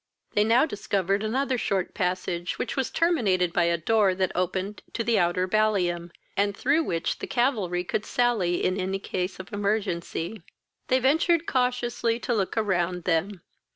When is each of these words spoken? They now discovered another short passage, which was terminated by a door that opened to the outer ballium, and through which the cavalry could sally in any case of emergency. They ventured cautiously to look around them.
They 0.33 0.43
now 0.43 0.65
discovered 0.65 1.21
another 1.21 1.59
short 1.59 1.93
passage, 1.93 2.57
which 2.57 2.75
was 2.75 2.89
terminated 2.89 3.53
by 3.53 3.65
a 3.65 3.77
door 3.77 4.15
that 4.15 4.31
opened 4.33 4.81
to 4.93 5.03
the 5.03 5.19
outer 5.19 5.45
ballium, 5.47 6.09
and 6.35 6.57
through 6.57 6.85
which 6.85 7.19
the 7.19 7.27
cavalry 7.27 7.83
could 7.83 8.03
sally 8.07 8.65
in 8.65 8.79
any 8.79 8.97
case 8.97 9.39
of 9.39 9.53
emergency. 9.53 10.41
They 10.87 10.97
ventured 10.97 11.45
cautiously 11.45 12.19
to 12.21 12.33
look 12.33 12.57
around 12.57 13.03
them. 13.03 13.43